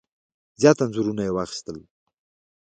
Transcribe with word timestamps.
زیات 0.61 0.77
انځورونه 0.81 1.21
یې 1.27 1.31
واخیستل. 1.35 1.77